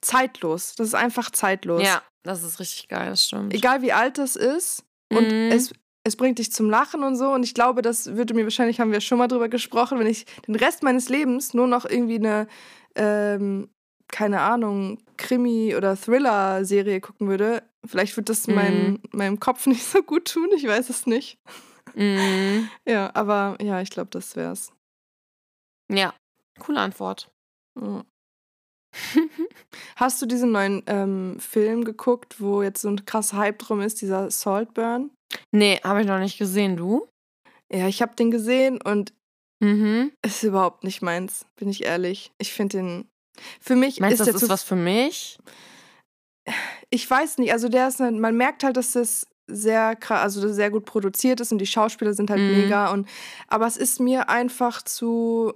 [0.02, 0.76] zeitlos.
[0.76, 1.84] Das ist einfach zeitlos.
[1.84, 3.54] Ja, das ist richtig geil, das stimmt.
[3.54, 4.84] Egal wie alt das ist.
[5.12, 5.52] Und Mhm.
[5.52, 7.32] es, es bringt dich zum Lachen und so.
[7.32, 10.26] Und ich glaube, das würde mir wahrscheinlich, haben wir schon mal drüber gesprochen, wenn ich
[10.48, 12.48] den Rest meines Lebens nur noch irgendwie eine,
[12.96, 13.70] ähm,
[14.08, 17.64] keine Ahnung, Krimi- oder Thriller-Serie gucken würde.
[17.86, 18.56] Vielleicht wird das Mhm.
[18.56, 21.38] mein, meinem Kopf nicht so gut tun, ich weiß es nicht.
[21.96, 22.70] Mhm.
[22.86, 24.72] Ja, aber ja, ich glaube, das wär's.
[25.92, 26.14] Ja,
[26.60, 27.30] coole Antwort.
[27.80, 28.04] Ja.
[29.96, 34.02] Hast du diesen neuen ähm, Film geguckt, wo jetzt so ein krasser Hype drum ist,
[34.02, 35.12] dieser Saltburn?
[35.52, 37.08] Nee, habe ich noch nicht gesehen, du?
[37.72, 39.14] Ja, ich habe den gesehen und
[39.64, 40.12] Mhm.
[40.26, 42.32] ist überhaupt nicht meins, bin ich ehrlich.
[42.40, 43.10] Ich finde den.
[43.62, 45.38] Für mich Meinst ist das ist was für mich?
[46.90, 50.52] ich weiß nicht, also der ist, ne- man merkt halt, dass das sehr krass, also
[50.52, 52.52] sehr gut produziert ist und die Schauspieler sind halt Mhm.
[52.52, 53.08] mega und
[53.48, 55.54] aber es ist mir einfach zu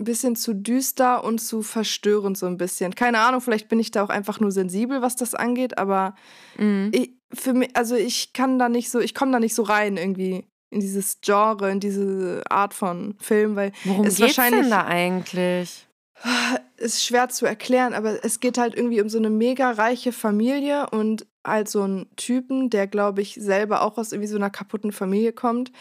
[0.00, 2.94] ein bisschen zu düster und zu verstörend so ein bisschen.
[2.94, 6.14] Keine Ahnung, vielleicht bin ich da auch einfach nur sensibel, was das angeht, aber
[6.56, 6.90] Mhm.
[6.94, 9.96] ich, für mich, also ich kann da nicht so, ich komme da nicht so rein
[9.96, 14.70] irgendwie in dieses Genre, in diese Art von Film, weil Worum ist geht's wahrscheinlich- denn
[14.70, 15.86] da eigentlich?
[16.76, 20.90] ist schwer zu erklären, aber es geht halt irgendwie um so eine mega reiche Familie
[20.90, 24.92] und halt so einen Typen, der, glaube ich, selber auch aus irgendwie so einer kaputten
[24.92, 25.72] Familie kommt.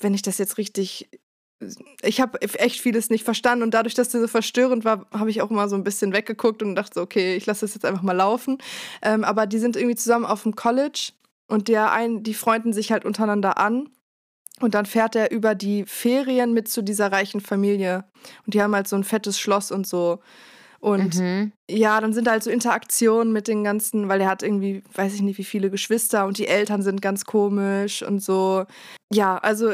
[0.00, 1.08] Wenn ich das jetzt richtig.
[2.02, 5.40] Ich habe echt vieles nicht verstanden und dadurch, dass der so verstörend war, habe ich
[5.40, 8.02] auch mal so ein bisschen weggeguckt und dachte so, okay, ich lasse das jetzt einfach
[8.02, 8.58] mal laufen.
[9.02, 11.12] Ähm, aber die sind irgendwie zusammen auf dem College
[11.48, 13.88] und der ein, die freunden sich halt untereinander an.
[14.60, 18.04] Und dann fährt er über die Ferien mit zu dieser reichen Familie.
[18.46, 20.20] Und die haben halt so ein fettes Schloss und so.
[20.80, 21.52] Und Mhm.
[21.70, 25.14] ja, dann sind da halt so Interaktionen mit den ganzen, weil er hat irgendwie, weiß
[25.14, 28.64] ich nicht, wie viele Geschwister und die Eltern sind ganz komisch und so.
[29.12, 29.72] Ja, also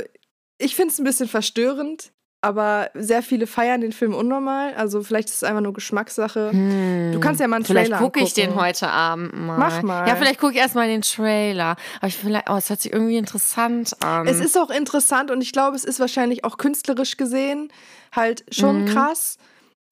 [0.62, 2.12] ich finde es ein bisschen verstörend,
[2.44, 4.74] aber sehr viele feiern den Film unnormal.
[4.74, 6.50] Also vielleicht ist es einfach nur Geschmackssache.
[6.50, 7.12] Hm.
[7.12, 9.58] Du kannst ja mal einen Vielleicht Trailer gucke ich den heute Abend mal.
[9.58, 10.08] Mach mal.
[10.08, 11.76] Ja, vielleicht gucke ich erstmal den Trailer.
[11.98, 14.26] Aber ich vielleicht, oh, es hört sich irgendwie interessant an.
[14.26, 17.72] Es ist auch interessant und ich glaube, es ist wahrscheinlich auch künstlerisch gesehen
[18.14, 18.88] halt schon Mhm.
[18.88, 19.38] krass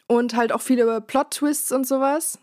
[0.09, 2.38] und halt auch viele Plot-Twists und sowas.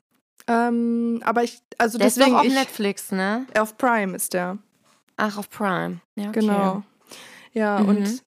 [0.47, 3.45] Ähm, aber ich, also der ist deswegen doch auf ich, Netflix, ne?
[3.59, 4.57] auf Prime ist der.
[5.17, 5.99] Ach, auf Prime.
[6.15, 6.39] Ja, okay.
[6.39, 6.83] Genau.
[7.53, 7.89] Ja, Mhm.
[7.89, 8.23] und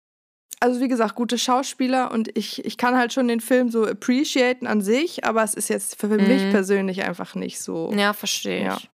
[0.60, 4.66] also wie gesagt, gute Schauspieler und ich, ich kann halt schon den Film so appreciaten
[4.66, 6.50] an sich, aber es ist jetzt für mich Mhm.
[6.50, 7.90] persönlich einfach nicht so.
[7.94, 8.76] Ja, verstehe Ja.
[8.76, 8.90] ich.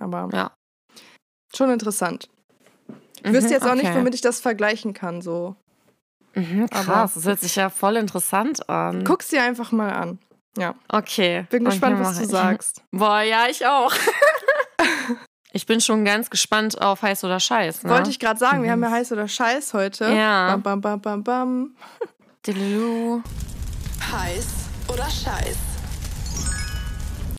[0.00, 0.52] Aber Ja.
[1.54, 2.28] schon interessant.
[3.22, 3.96] Ich Mhm, wüsste jetzt auch nicht, okay.
[3.98, 5.20] womit ich das vergleichen kann.
[5.22, 5.56] So.
[6.34, 9.04] Mhm, aber- krass, das hört sich ja voll interessant an.
[9.04, 10.18] Guck's dir einfach mal an.
[10.56, 10.74] Ja.
[10.88, 11.46] Okay.
[11.50, 12.30] Bin gespannt, Okay, was du ich.
[12.30, 12.82] sagst.
[12.92, 13.92] Boah, ja, ich auch.
[15.54, 17.84] ich bin schon ganz gespannt auf heiß oder scheiß.
[17.84, 17.90] Ne?
[17.90, 18.72] Wollte ich gerade sagen, wir Mhm.
[18.72, 20.04] haben ja heiß oder Scheiß heute.
[20.12, 20.48] Ja.
[20.56, 21.76] Bam, bam, bam, bam, bam.
[22.46, 23.22] Dilulu.
[24.12, 24.46] Heiß
[24.92, 25.56] oder Scheiß?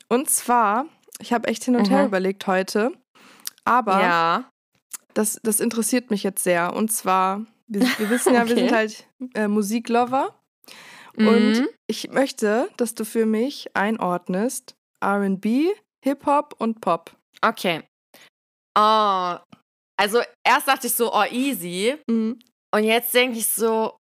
[0.08, 0.86] Und zwar,
[1.20, 2.08] ich habe echt hin und her Mhm.
[2.08, 2.92] überlegt heute,
[3.66, 4.50] aber Ja.
[5.14, 6.74] das, das interessiert mich jetzt sehr.
[6.74, 8.68] Und zwar, wir, wir wissen ja, wir Okay.
[8.68, 10.36] sind halt äh, Musiklover.
[11.18, 11.68] Und Mhm.
[11.88, 15.68] ich möchte, dass du für mich einordnest RB,
[16.04, 17.12] Hip-Hop und Pop.
[17.42, 17.84] Okay.
[18.78, 19.38] Oh.
[19.98, 21.98] Also erst dachte ich so, oh, easy.
[22.10, 22.40] Mhm.
[22.74, 23.96] Und jetzt denke ich so,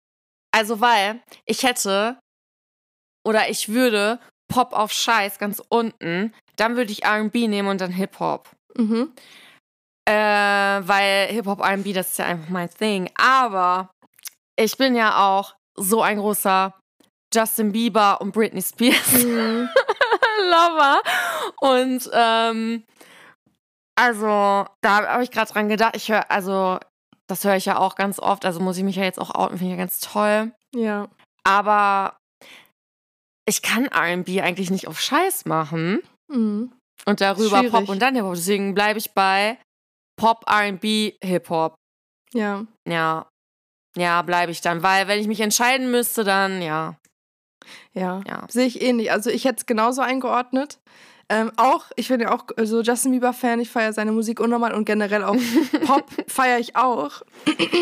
[0.53, 2.19] also weil ich hätte
[3.25, 4.19] oder ich würde
[4.51, 8.49] Pop auf Scheiß ganz unten, dann würde ich RB nehmen und dann Hip-Hop.
[8.77, 9.13] Mhm.
[10.07, 13.09] Äh, weil Hip-Hop RB, das ist ja einfach mein Thing.
[13.15, 13.89] Aber
[14.59, 16.77] ich bin ja auch so ein großer
[17.33, 19.69] Justin Bieber und Britney Spears Mhm.
[20.43, 21.01] Lover.
[21.61, 22.83] Und ähm,
[23.95, 25.95] also, da habe ich gerade dran gedacht.
[25.95, 26.79] Ich höre, also,
[27.27, 28.45] das höre ich ja auch ganz oft.
[28.45, 30.51] Also muss ich mich ja jetzt auch outen, finde ich ja ganz toll.
[30.75, 31.07] Ja.
[31.43, 32.17] Aber
[33.47, 36.01] ich kann RB eigentlich nicht auf Scheiß machen.
[36.27, 36.71] Mhm.
[37.05, 37.71] Und darüber Schwierig.
[37.71, 38.35] Pop und dann Hip-Hop.
[38.35, 39.57] Deswegen bleibe ich bei
[40.19, 41.75] Pop, RB, Hip-Hop.
[42.33, 42.65] Ja.
[42.87, 43.27] Ja.
[43.97, 44.83] Ja, bleibe ich dann.
[44.83, 46.95] Weil, wenn ich mich entscheiden müsste, dann ja.
[47.93, 48.21] Ja.
[48.27, 48.45] Ja.
[48.49, 49.11] Sehe ich ähnlich.
[49.11, 50.79] Also ich hätte es genauso eingeordnet.
[51.29, 54.85] Ähm, auch, ich bin ja auch so Justin Bieber-Fan, ich feiere seine Musik unnormal und
[54.85, 55.35] generell auch
[55.85, 57.21] Pop feiere ich auch.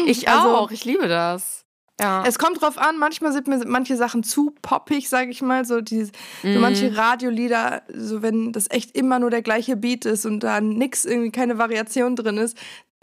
[0.05, 0.71] Ich Also- auch.
[0.71, 1.61] Ich liebe das.
[2.01, 2.23] Ja.
[2.25, 5.63] Es kommt drauf an, manchmal sind mir manche Sachen zu poppig, sage ich mal.
[5.63, 6.59] So, die, so Mhm.
[6.59, 11.05] manche Radiolieder, so wenn das echt immer nur der gleiche Beat ist und da nix,
[11.05, 12.57] irgendwie keine Variation drin ist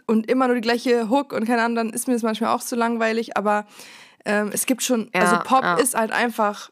[0.06, 2.62] und immer nur die gleiche Hook und keine Ahnung, dann ist mir das manchmal auch
[2.62, 3.36] zu langweilig.
[3.36, 3.64] Aber
[4.24, 5.74] ähm, es gibt schon, Ja, also Pop ja.
[5.76, 6.70] ist halt einfach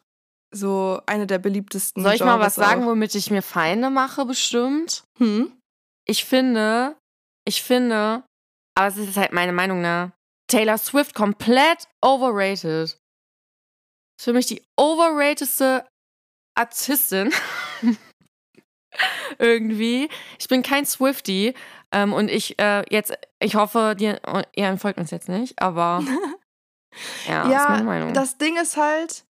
[0.50, 2.02] so eine der beliebtesten.
[2.02, 2.88] Soll ich mal was Genres sagen, auch.
[2.88, 5.04] womit ich mir Feinde mache, bestimmt?
[5.18, 5.52] Hm?
[6.06, 6.96] Ich finde,
[7.46, 8.24] ich finde,
[8.74, 10.12] aber es ist halt meine Meinung, ne?
[10.50, 12.96] Taylor Swift komplett overrated.
[14.18, 15.86] Ist für mich die overratedste
[16.56, 17.30] Artistin.
[19.38, 20.08] Irgendwie.
[20.38, 21.54] Ich bin kein Swifty.
[21.92, 24.20] Ähm, und ich äh, jetzt, ich hoffe, dir,
[24.56, 26.02] ihr entfolgt uns jetzt nicht, aber
[27.26, 28.12] ja, ist Ja, meine Meinung.
[28.14, 29.24] das Ding ist halt,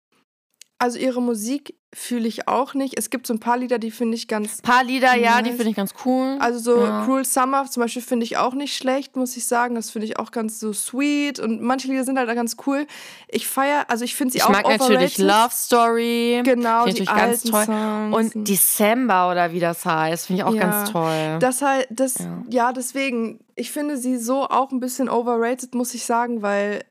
[0.79, 2.97] also ihre Musik fühle ich auch nicht.
[2.99, 4.59] Es gibt so ein paar Lieder, die finde ich ganz.
[4.59, 5.57] Ein paar Lieder, ja, die Nice.
[5.57, 6.37] finde ich ganz cool.
[6.39, 7.05] Also so Ja.
[7.05, 9.73] Cruel Summer zum Beispiel finde ich auch nicht schlecht, muss ich sagen.
[9.73, 12.85] Das finde ich auch ganz so sweet und manche Lieder sind halt ganz cool.
[13.29, 15.17] Ich feiere, also ich finde sie ich auch mag natürlich.
[15.17, 16.41] Love Story.
[16.43, 17.65] Genau, Finde die ich ganz toll.
[17.65, 18.15] Songs.
[18.15, 20.61] Und December oder wie das heißt, finde ich auch Ja.
[20.69, 21.37] ganz toll.
[21.39, 22.43] Das halt, das, Ja.
[22.49, 22.73] ja.
[22.73, 26.83] deswegen, ich finde sie so auch ein bisschen overrated, muss ich sagen, weil,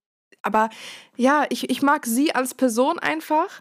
[0.43, 0.71] aber
[1.17, 3.61] ja, ich, ich mag sie als Person einfach.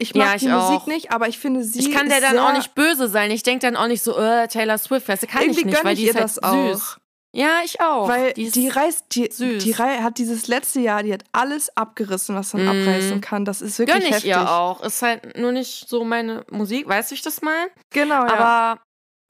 [0.00, 0.86] Ich mag Ja, ich die Musik auch.
[0.86, 1.78] nicht, aber ich finde sie.
[1.78, 3.30] ich kann der dann auch nicht böse sein.
[3.30, 5.84] Ich denke dann auch nicht so, äh, Taylor Swift, weißt du, kann Irgendwie ich nicht,
[5.84, 6.52] weil ich die ihr ist halt das auch.
[6.72, 6.96] süß.
[7.32, 8.08] Ja, ich auch.
[8.08, 9.62] Weil die, die, ist, reißt, die, süß.
[9.62, 12.68] die Rei hat dieses letzte Jahr, die hat alles abgerissen, was man Mm.
[12.70, 13.44] abreißen kann.
[13.44, 14.30] Das ist wirklich gönn ich heftig.
[14.30, 14.82] ihr auch.
[14.82, 17.70] Ist halt nur nicht so meine Musik, weißt du, ich das meine?
[17.90, 18.34] Genau, ja.
[18.34, 18.80] Aber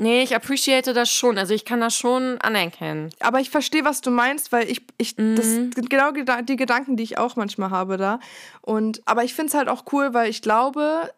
[0.00, 1.38] nee, ich appreciate das schon.
[1.38, 3.10] Also ich kann das schon anerkennen.
[3.20, 5.72] Aber ich verstehe, was du meinst, weil ich, ich das Mhm.
[5.72, 8.18] sind genau die Gedanken, die ich auch manchmal habe da.
[8.62, 11.12] Und, aber ich finde es halt auch cool, weil ich glaube,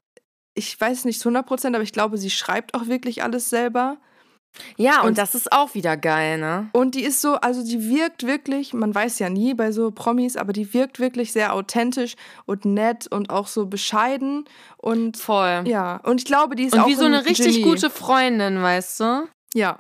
[0.55, 3.97] ich weiß nicht zu 100 Prozent, aber ich glaube, sie schreibt auch wirklich alles selber.
[4.77, 6.69] Ja, und, Und- das ist auch wieder geil, ne?
[6.73, 10.37] Und die ist so, also die wirkt wirklich, man weiß ja nie bei so Promis,
[10.37, 14.45] aber die wirkt wirklich sehr authentisch und nett und auch so bescheiden.
[14.77, 15.63] Und Voll.
[15.67, 17.63] ja, und ich glaube, die ist und auch wie so ein eine richtig Genie.
[17.63, 19.29] gute Freundin, weißt du?
[19.55, 19.79] Ja,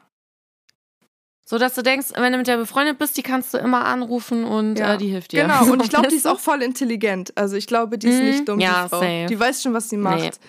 [1.45, 4.45] So dass du denkst, wenn du mit der befreundet bist, die kannst du immer anrufen
[4.45, 4.95] und Ja.
[4.95, 5.43] äh, die hilft dir.
[5.43, 5.71] genau.
[5.71, 7.37] Und ich glaube, die ist auch voll intelligent.
[7.37, 8.25] Also ich glaube, die ist Mhm.
[8.31, 9.01] nicht dumm, Ja, die Frau.
[9.01, 9.27] safe.
[9.29, 10.41] Die weiß schon, was sie macht.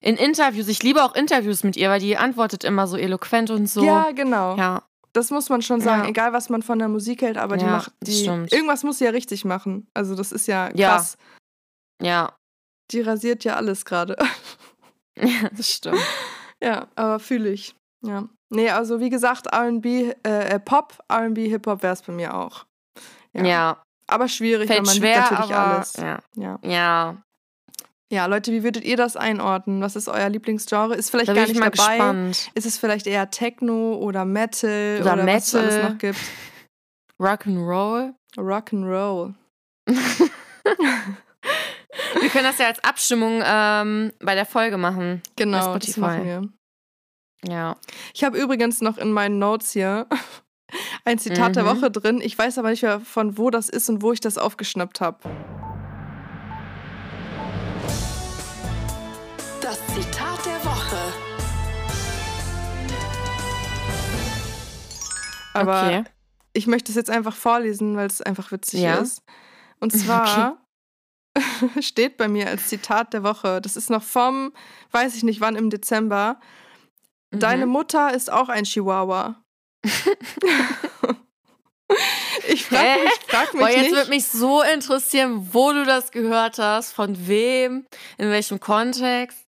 [0.00, 3.66] In Interviews, ich liebe auch Interviews mit ihr, weil die antwortet immer so eloquent und
[3.68, 3.84] so.
[3.84, 4.56] Ja, genau.
[4.56, 4.82] Ja,
[5.14, 6.08] Das muss man schon sagen, Ja.
[6.10, 8.98] egal was man von der Musik hält, aber die Ja, macht das die irgendwas muss
[8.98, 9.88] sie ja richtig machen.
[9.94, 10.90] Also das ist ja Ja.
[10.96, 11.16] krass.
[12.00, 12.32] ja.
[12.92, 14.16] Die rasiert ja alles gerade.
[15.20, 15.98] Ja, das stimmt.
[16.62, 17.74] ja, aber fühle ich.
[18.06, 18.28] Ja.
[18.50, 22.64] Nee, also wie gesagt, R&B, äh, äh, Pop, R&B, Hip-Hop wäre es bei mir auch.
[23.32, 25.94] Ja, Aber schwierig, fällt weil man schwer, aber alles.
[25.96, 26.20] ja.
[26.36, 26.58] Ja.
[26.62, 27.16] ja,
[28.10, 29.80] ja, Leute, wie würdet ihr das einordnen?
[29.80, 30.94] Was ist euer Lieblingsgenre?
[30.94, 31.96] Ist vielleicht da gar nicht mal dabei.
[31.96, 32.50] gespannt.
[32.54, 35.90] Ist es vielleicht eher Techno oder Metal Oder oder, was es alles Metal.
[35.92, 36.18] noch gibt?
[37.20, 38.14] Rock'n'Roll.
[38.36, 39.34] Rock'n'Roll.
[42.20, 45.22] Wir können das ja als Abstimmung ähm, bei der Folge machen.
[45.36, 46.48] Genau, das machen wir.
[47.44, 47.76] Ja.
[48.14, 50.06] Ich habe übrigens noch in meinen Notes hier
[51.04, 51.68] ein Zitat der Mhm.
[51.68, 52.20] Woche drin.
[52.22, 55.18] Ich weiß aber nicht mehr, von wo das ist und wo ich das aufgeschnappt habe.
[59.68, 61.12] Das Zitat der Woche.
[65.52, 66.04] Aber okay.
[66.54, 68.94] ich möchte es jetzt einfach vorlesen, weil es einfach witzig Ja.
[68.94, 69.20] ist.
[69.78, 70.56] Und zwar
[71.82, 74.54] steht bei mir als Zitat der Woche, das ist noch vom,
[74.92, 76.40] weiß ich nicht wann im Dezember,
[77.30, 77.72] deine Mhm.
[77.72, 79.44] Mutter ist auch ein Chihuahua.
[82.48, 83.92] ich frage mich, frag mich Boah, jetzt nicht.
[83.92, 87.84] würde mich so interessieren, wo du das gehört hast, von wem,
[88.16, 89.44] in welchem Kontext.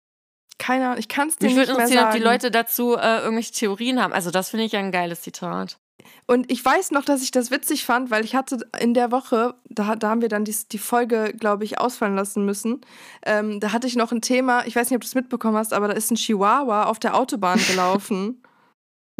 [0.60, 2.06] Keine Ahnung, ich kann es dir Mich nicht würde mehr sagen.
[2.08, 4.12] ob die Leute dazu äh, irgendwelche Theorien haben.
[4.12, 5.78] Also das finde ich ja ein geiles Zitat.
[6.26, 9.54] Und ich weiß noch, dass ich das witzig fand, weil ich hatte in der Woche,
[9.70, 12.82] da, da haben wir dann die, die Folge, glaube ich, ausfallen lassen müssen.
[13.24, 15.72] Ähm, da hatte ich noch ein Thema, ich weiß nicht, ob du es mitbekommen hast,
[15.72, 18.42] aber da ist ein Chihuahua auf der Autobahn gelaufen.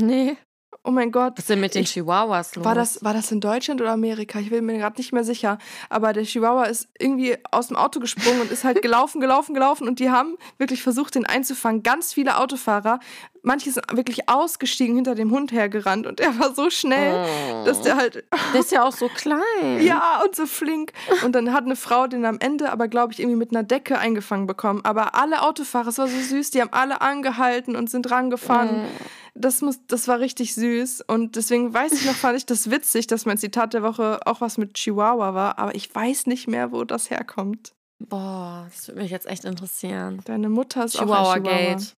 [0.02, 0.38] Nee.
[0.82, 1.34] Oh mein Gott.
[1.34, 2.64] Was ist denn mit den Ich- Chihuahuas los?
[2.64, 4.38] War das, war das in Deutschland oder Amerika?
[4.40, 5.58] Ich bin mir gerade nicht mehr sicher.
[5.90, 9.86] Aber der Chihuahua ist irgendwie aus dem Auto gesprungen und ist halt gelaufen, gelaufen, gelaufen.
[9.86, 11.82] Und die haben wirklich versucht, den einzufangen.
[11.82, 12.98] Ganz viele Autofahrer.
[13.42, 16.06] Manche sind wirklich ausgestiegen, hinter dem Hund hergerannt.
[16.06, 17.64] Und er war so schnell, Oh.
[17.64, 19.40] dass der halt, Der ist ja auch so klein.
[19.82, 20.92] ja, und so flink.
[21.24, 23.98] Und dann hat eine Frau den am Ende aber, glaube ich, irgendwie mit einer Decke
[23.98, 24.80] eingefangen bekommen.
[24.84, 28.84] Aber alle Autofahrer, es war so süß, die haben alle angehalten und sind rangefahren.
[29.34, 31.02] Das, muss, das war richtig süß.
[31.06, 34.40] Und deswegen weiß ich noch, fand ich das witzig, dass mein Zitat der Woche auch
[34.40, 35.58] was mit Chihuahua war.
[35.58, 37.72] Aber ich weiß nicht mehr, wo das herkommt.
[37.98, 40.20] Boah, das würde mich jetzt echt interessieren.
[40.24, 41.74] Deine Mutter ist Chihuahua auch ein Chihuahua.
[41.74, 41.96] Gate.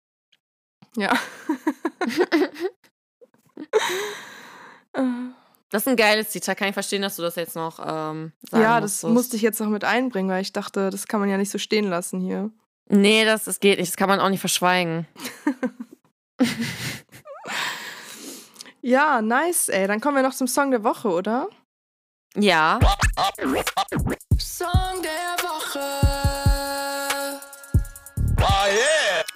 [0.97, 1.13] Ja.
[5.73, 6.59] Das ist ein geiles Zitat.
[6.59, 9.13] Kann ich verstehen, dass du das jetzt noch ähm, sagen ja, das musstest.
[9.15, 11.57] musste ich jetzt noch mit einbringen, weil ich dachte, das kann man ja nicht so
[11.57, 12.51] stehen lassen hier.
[12.91, 13.91] Nee, das, das geht nicht.
[13.91, 15.07] Das kann man auch nicht verschweigen.
[18.81, 19.87] Ja, nice, ey.
[19.87, 21.49] Dann kommen wir noch zum Song der Woche, oder?
[22.35, 22.81] Ja.
[24.39, 25.81] Song der Woche.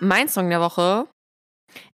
[0.01, 1.07] Mein Song der Woche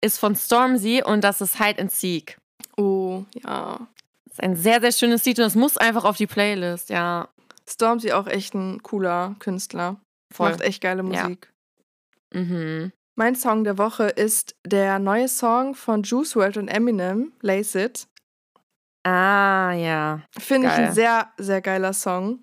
[0.00, 2.38] ist von Stormzy und das ist Hide and Seek.
[2.76, 3.78] Oh, ja.
[4.24, 6.88] Das ist ein sehr, sehr schönes Lied und es muss einfach auf die Playlist.
[6.90, 7.28] Ja,
[7.68, 9.96] Stormzy auch echt ein cooler Künstler.
[10.32, 10.50] voll.
[10.50, 11.22] Macht echt geile Ja.
[11.24, 11.52] Musik.
[12.32, 12.92] Mhm.
[13.20, 18.08] Mein Song der Woche ist der neue Song von Juice WRLD und Eminem, Lace It.
[19.02, 20.22] Ah, ja.
[20.38, 22.38] Finde ich ein sehr, sehr geiler Song.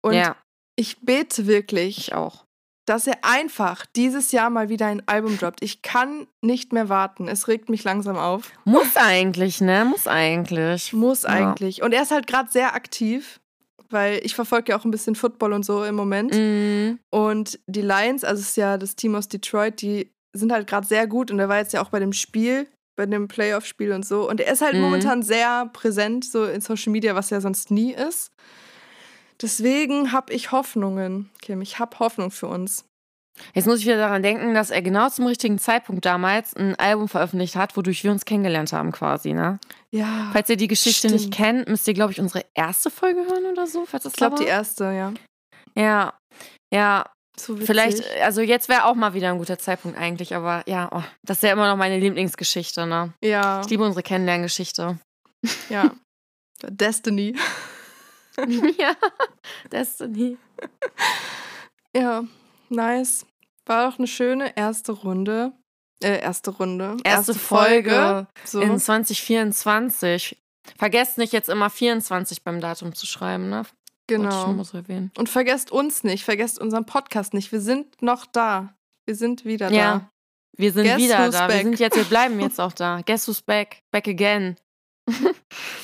[0.00, 0.36] Und ja,
[0.76, 2.44] ich bete wirklich, ich auch.
[2.86, 5.64] dass er einfach dieses Jahr mal wieder ein Album droppt.
[5.64, 7.26] Ich kann nicht mehr warten.
[7.26, 8.52] Es regt mich langsam auf.
[8.64, 9.84] Muss eigentlich, ne?
[9.84, 10.92] Muss eigentlich.
[10.92, 11.30] Muss Ja.
[11.30, 11.82] eigentlich.
[11.82, 13.40] Und er ist halt gerade sehr aktiv,
[13.92, 16.34] weil ich verfolge ja auch ein bisschen Football und so im Moment.
[16.34, 16.98] Mhm.
[17.10, 20.86] Und die Lions, also es ist ja das Team aus Detroit, die sind halt gerade
[20.86, 21.30] sehr gut.
[21.30, 24.28] Und er war jetzt ja auch bei dem Spiel, bei dem Playoff-Spiel und so.
[24.28, 24.80] Und er ist halt Mhm.
[24.80, 28.30] momentan sehr präsent, so in Social Media, was er sonst nie ist.
[29.40, 31.60] Deswegen habe ich Hoffnungen, Kim.
[31.62, 32.84] Ich habe Hoffnung für uns.
[33.54, 37.08] Jetzt muss ich wieder daran denken, dass er genau zum richtigen Zeitpunkt damals ein Album
[37.08, 39.58] veröffentlicht hat, wodurch wir uns kennengelernt haben, quasi, ne?
[39.90, 40.30] Ja.
[40.32, 41.14] Falls ihr die Geschichte Stimmt.
[41.14, 44.16] nicht kennt, müsst ihr, glaube ich, unsere erste Folge hören oder so, falls das Ich
[44.16, 45.12] glaube, die erste, ja.
[45.76, 46.14] Ja.
[46.72, 50.88] Ja, So vielleicht, also jetzt wäre auch mal wieder ein guter Zeitpunkt eigentlich, aber ja,
[50.92, 53.12] oh, das ist ja immer noch meine Lieblingsgeschichte, ne?
[53.22, 54.98] Ja, Ich liebe unsere Kennenlerngeschichte.
[55.68, 55.90] ja.
[56.62, 57.36] Destiny.
[58.78, 58.94] ja,
[59.72, 60.36] Destiny.
[61.94, 62.24] Ja,
[62.72, 63.26] nice.
[63.66, 65.52] War doch eine schöne erste Runde.
[66.02, 66.96] Äh, erste Runde.
[67.04, 68.60] Erste Folge So.
[68.60, 70.36] in 2024.
[70.78, 73.62] Vergesst nicht jetzt immer 24 beim Datum zu schreiben, ne?
[74.08, 74.46] Genau.
[75.16, 77.52] Und vergesst uns nicht, vergesst unseren Podcast nicht.
[77.52, 78.74] Wir sind noch da.
[79.06, 80.10] Wir sind wieder Ja.
[80.56, 81.42] Wir sind Guess wieder da.
[81.42, 81.62] Wir back?
[81.62, 83.00] sind jetzt, wir bleiben jetzt auch da.
[83.06, 83.78] Guess who's back?
[83.90, 84.56] Back again.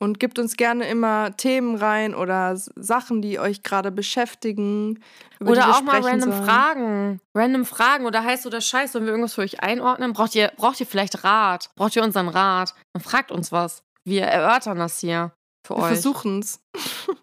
[0.00, 5.02] Und gebt uns gerne immer Themen rein oder Sachen, die euch gerade beschäftigen.
[5.40, 6.44] Oder wir auch mal random sollen.
[6.44, 7.20] Fragen.
[7.34, 10.12] Random Fragen oder heiß oder scheiß, sollen wir irgendwas für euch einordnen?
[10.12, 11.70] Braucht ihr, braucht ihr vielleicht Rat?
[11.74, 12.74] Braucht ihr unseren Rat?
[12.92, 13.82] Dann fragt uns was.
[14.04, 15.32] Wir erörtern das hier
[15.66, 15.88] für Wir euch.
[15.88, 16.60] versuchen es.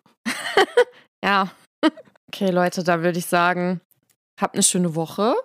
[1.23, 1.49] Ja.
[2.27, 3.81] Okay, Leute, da würde ich sagen,
[4.39, 5.35] habt eine schöne Woche.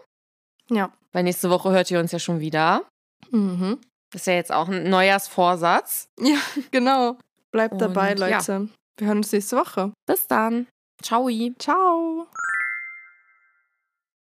[0.68, 0.92] Ja.
[1.12, 2.84] Weil nächste Woche hört ihr uns ja schon wieder.
[3.30, 3.78] Mhm.
[4.10, 6.08] Das ist ja jetzt auch ein Neujahrsvorsatz.
[6.18, 6.38] Ja,
[6.70, 7.16] genau.
[7.52, 8.38] Bleibt dabei, Und ja.
[8.38, 8.68] Leute.
[8.96, 9.92] Wir hören uns nächste Woche.
[10.06, 10.66] Bis dann.
[11.02, 11.28] Ciao.
[11.58, 12.26] Ciao.